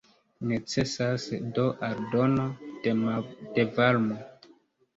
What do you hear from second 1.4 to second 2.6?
do aldono